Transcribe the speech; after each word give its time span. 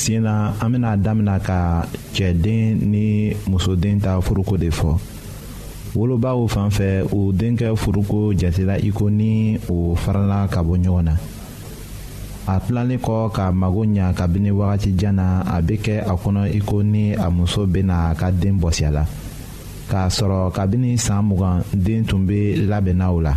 sen 0.00 0.22
na 0.24 0.54
an 0.62 0.72
bena 0.72 0.96
damina 0.96 1.36
ka 1.38 1.84
cɛden 2.16 2.80
ni 2.88 3.36
musoden 3.46 4.00
ta 4.00 4.16
furuko 4.24 4.56
de 4.56 4.68
fɔ 4.70 4.96
wolobaw 5.94 6.48
fan 6.48 6.70
fɛ 6.70 7.04
u 7.12 7.32
denkɛ 7.32 7.68
furuko 7.76 8.32
jatela 8.40 8.78
i 8.78 8.90
ko 8.90 9.08
ni 9.10 9.58
o 9.68 9.94
farala 10.02 10.48
ka 10.48 10.60
bɔ 10.62 10.74
ɲɔgɔn 10.82 11.02
na 11.04 11.14
a 12.46 12.58
tilalen 12.64 12.98
kɔ 12.98 13.30
ka 13.32 13.52
mago 13.52 13.82
ɲa 13.84 14.14
kabini 14.14 14.50
wagatijan 14.50 15.14
na 15.16 15.42
a 15.46 15.60
be 15.60 15.76
kɛ 15.76 16.00
a 16.00 16.14
kɔnɔ 16.22 16.48
i 16.56 16.60
ko 16.60 16.80
ni 16.82 17.12
a 17.14 17.30
muso 17.30 17.66
bena 17.66 18.08
a 18.10 18.14
ka 18.14 18.30
den 18.32 18.58
bɔsiya 18.58 19.04
k'a 19.90 20.08
sɔrɔ 20.08 20.50
kabini 20.54 20.96
saan 20.98 21.26
mugan 21.28 21.60
den 21.74 22.04
tun 22.04 22.24
be 22.26 22.56
labɛnna 22.66 23.12
o 23.12 23.20
la 23.20 23.36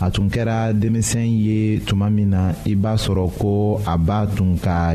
a 0.00 0.10
tun 0.10 0.28
kɛra 0.28 0.70
denmisɛn 0.78 1.24
ye 1.24 1.80
tuma 1.80 2.10
min 2.12 2.28
na 2.30 2.52
i 2.66 2.74
b'a 2.74 2.94
sɔrɔ 2.94 3.30
ko 3.38 3.80
a 3.86 3.96
b'a 3.96 4.26
tun 4.36 4.58
ka 4.58 4.94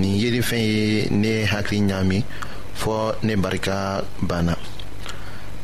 nin 0.00 0.16
yelifɛn 0.18 0.58
ye 0.58 1.08
ne 1.20 1.32
hakili 1.52 1.80
ɲaami 1.90 2.18
fɔɔ 2.80 3.14
ne 3.22 3.36
barika 3.36 4.02
banna 4.28 4.54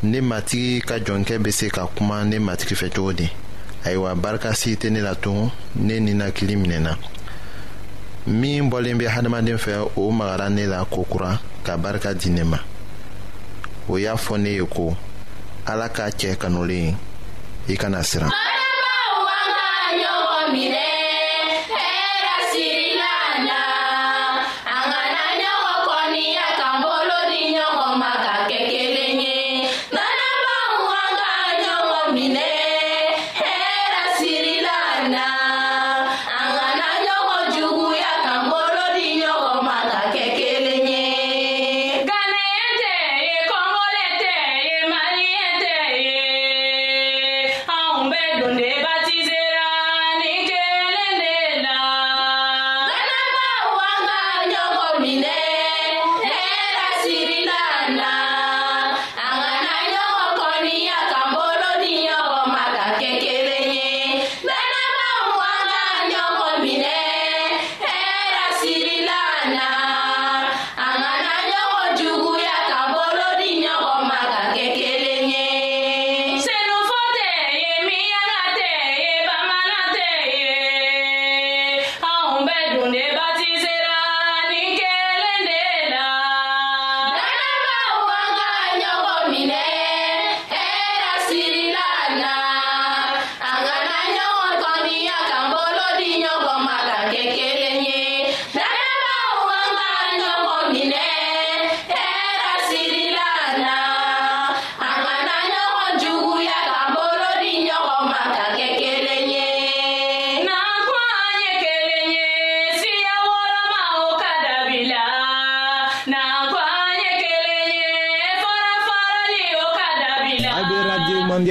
ne 0.03 0.19
matigi 0.21 0.81
ka 0.85 0.95
jɔnkɛ 0.99 1.39
be 1.43 1.51
se 1.51 1.69
ka 1.69 1.87
kuma 1.95 2.23
ne 2.23 2.37
matigi 2.37 2.75
fɛ 2.77 2.89
cogo 2.93 3.13
di 3.13 3.27
ayiwa 3.85 4.13
barika 4.21 4.53
si 4.53 4.75
tɛ 4.75 4.89
ne 4.91 5.01
la 5.01 5.13
tun 5.15 5.49
ne 5.75 5.99
ninakili 5.99 6.55
minɛna 6.55 6.95
min 8.27 8.69
bɔlen 8.69 8.97
be 8.97 9.05
hadamaden 9.05 9.57
fɛ 9.57 9.89
o 9.97 10.11
magara 10.11 10.49
ne 10.49 10.67
la 10.67 10.85
kokura 10.85 11.39
ka 11.63 11.75
barika 11.77 12.13
di 12.13 12.29
ne 12.29 12.43
ma 12.43 12.59
o 13.89 13.97
y'a 13.97 14.13
fɔ 14.15 14.37
ne 14.39 14.49
ye 14.51 14.65
ko 14.65 14.95
ala 15.65 15.89
k'a 15.89 16.09
cɛ 16.11 16.37
kanulen 16.37 16.95
i 17.69 17.73
e 17.73 17.75
kana 17.75 17.99
siran 18.03 18.31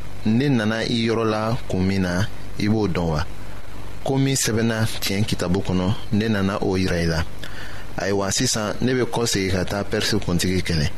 ne 0.25 0.49
nana 0.49 0.83
i 0.85 1.07
yɔrɔ 1.07 1.23
la 1.25 1.57
kun 1.67 1.79
min 1.87 2.01
na 2.01 2.25
i 2.59 2.67
b'o 2.67 2.87
dɔn 2.87 3.07
wa 3.09 3.25
ko 4.03 4.17
min 4.17 4.35
sɛbɛnna 4.35 4.85
tiɲɛ 5.01 5.25
kitabu 5.27 5.59
kɔnɔ 5.65 5.95
ne 6.13 6.27
nana 6.27 6.57
o 6.61 6.75
yira 6.77 6.97
i 7.01 7.05
la 7.05 7.23
ayiwa 7.97 8.31
sisan 8.31 8.75
ne 8.81 8.93
bɛ 8.93 9.05
kɔsegi 9.09 9.49
ka 9.51 9.63
taa 9.65 9.83
pɛrisi 9.83 10.19
kuntigi 10.21 10.61
kɛlɛ 10.61 10.89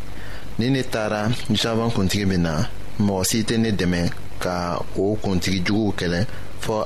ni 0.60 0.70
ne 0.70 0.84
taara 0.84 1.30
javan 1.52 1.90
kuntigi 1.92 2.26
bɛ 2.28 2.38
na 2.38 2.66
mɔgɔ 3.00 3.24
si 3.26 3.44
tɛ 3.44 3.58
ne 3.58 3.72
dɛmɛ 3.72 4.12
ka 4.40 4.82
o 4.98 5.16
kuntigi 5.16 5.64
juguw 5.66 5.94
kɛlɛ 5.96 6.26
fɔ 6.60 6.86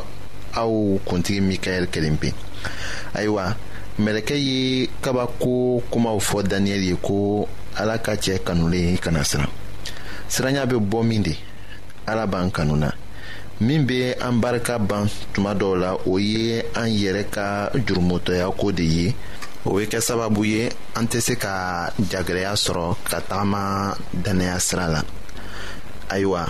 aw 0.58 1.00
kuntigi 1.10 1.42
mikaɛl 1.42 1.88
kelen 1.90 2.18
pe 2.20 2.32
ayiwa 3.16 3.56
mɛlɛkɛ 4.00 4.36
ye 4.38 4.90
kabako 5.02 5.82
kumaw 5.90 6.20
fɔ 6.22 6.44
daniyɛli 6.44 6.88
ye 6.92 6.96
ko 7.02 7.48
ala 7.80 7.98
ka 7.98 8.12
cɛ 8.14 8.40
kanulen 8.46 8.98
kana 9.02 9.20
siran 9.24 9.50
siranya 10.30 10.66
bɛ 10.68 10.78
bɔ 10.78 11.04
min 11.04 11.24
de 11.24 11.36
ala 12.08 12.24
b'an 12.26 12.50
kanuna 12.52 12.90
min 13.60 13.86
be 13.86 14.16
an 14.22 14.40
barika 14.40 14.80
ban 14.80 15.10
tuma 15.36 15.52
dɔw 15.54 15.74
la 15.76 15.92
o 16.08 16.18
ye 16.18 16.64
an 16.76 16.88
yɛrɛ 16.88 17.24
ka 17.34 17.48
jurumutɔya 17.86 18.48
ko 18.56 18.72
de 18.72 18.84
ye 18.84 19.08
o 19.66 19.76
be 19.76 19.86
kɛ 19.86 20.00
sababu 20.00 20.46
ye 20.46 20.70
an 20.96 21.06
tɛ 21.08 21.20
se 21.20 21.36
ka 21.36 21.90
jagwɛlɛya 22.10 22.52
sɔrɔ 22.56 22.96
ka 23.10 23.20
tagama 23.20 23.92
dannaya 24.14 24.60
sira 24.62 24.88
la 24.88 25.02
ayiwa 26.10 26.46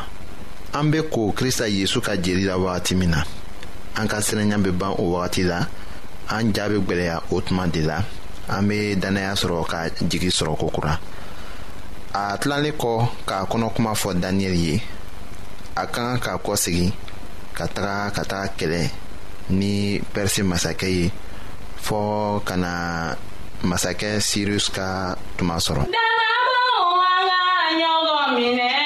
an 0.73 0.91
be 0.91 1.01
ko 1.09 1.31
krista 1.33 1.65
yezu 1.67 2.01
ka 2.03 2.13
jeli 2.15 2.45
la 2.45 2.55
wagati 2.59 2.93
min 2.95 3.09
na 3.09 3.23
an 3.97 4.07
ka 4.07 4.17
siranya 4.21 4.59
be 4.61 4.69
ban 4.69 4.93
o 4.99 5.09
wagati 5.15 5.41
la 5.47 5.65
an 6.29 6.53
jaa 6.53 6.69
be 6.69 6.77
gwɛlɛya 6.77 7.21
o 7.33 7.41
tuma 7.41 7.65
de 7.71 7.81
la 7.81 8.03
an 8.49 8.67
be 8.67 8.95
dannaya 8.95 9.31
sɔrɔ 9.33 9.65
ka 9.65 9.89
jigi 10.05 10.29
sɔrɔ 10.29 10.55
kokura 10.59 10.99
a 12.13 12.37
tilalen 12.37 12.75
kɔ 12.77 13.09
k'a 13.25 13.41
kɔnɔkuma 13.49 13.95
fɔ 13.95 14.13
daniyɛli 14.21 14.61
ye 14.71 14.83
a 15.81 15.83
kan 15.95 16.11
ka 16.25 16.31
kɔsegi 16.45 16.87
ka 17.57 17.65
taga 17.75 17.95
ka 18.15 18.23
taga 18.31 18.47
kɛlɛ 18.57 18.81
ni 19.59 19.73
pɛrisi 20.13 20.41
masakɛ 20.51 20.87
ye 20.97 21.05
fɔɔ 21.85 22.15
ka 22.47 22.53
na 22.63 22.71
masakɛ 23.69 24.09
ka 24.75 24.87
tuma 25.37 25.55
sɔrɔ. 25.65 25.81
ka 25.89 25.97
ɲɔgɔn 25.97 28.37
minɛ. 28.37 28.76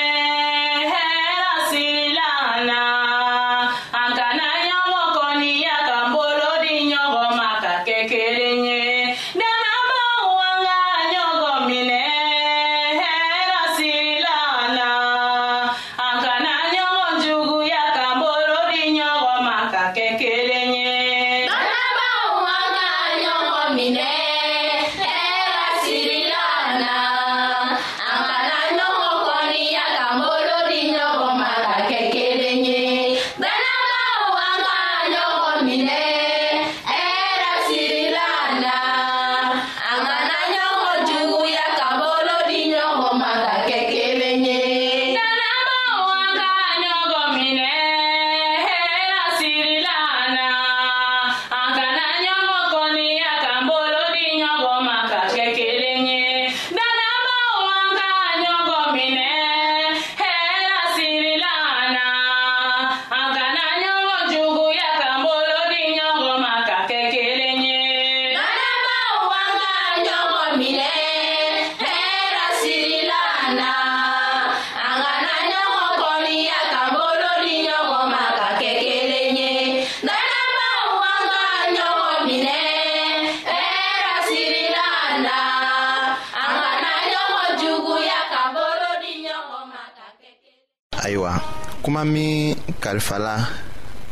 kuma 91.81 92.05
min 92.05 92.55
kalifala 92.79 93.47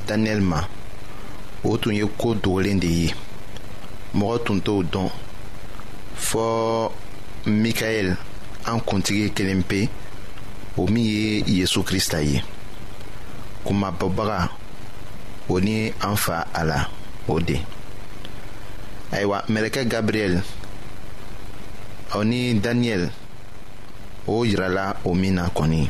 daniyɛli 0.09 0.41
ma 0.51 0.59
o 1.63 1.77
tun 1.77 1.93
ye 1.93 2.05
koo 2.19 2.33
dogolen 2.43 2.79
de 2.79 2.85
ye 3.01 3.07
mɔgɔ 4.17 4.37
tun 4.45 4.59
t'o 4.65 4.75
dɔn 4.93 5.07
fɔɔ 6.17 6.91
mikaɛl 7.61 8.09
an 8.69 8.79
kuntigi 8.87 9.27
kelen 9.35 9.61
pe 9.69 9.79
o 10.79 10.87
min 10.91 11.05
ye 11.15 11.43
yezu 11.57 11.81
krista 11.83 12.19
ye 12.31 12.41
kuma 13.65 13.89
bɔbaga 13.99 14.49
o 15.53 15.57
ni 15.59 15.93
an 16.01 16.15
fa 16.15 16.47
a 16.53 16.63
la 16.65 16.79
o 17.27 17.39
de 17.39 17.57
ayiwa 19.11 19.37
mɛlɛkɛ 19.53 19.81
gabriyɛl 19.91 20.37
o 22.17 22.23
ni 22.23 22.53
daniyɛli 22.59 23.09
o 24.27 24.43
yirala 24.45 24.95
o 25.05 25.13
min 25.13 25.35
na 25.35 25.49
kɔni 25.49 25.89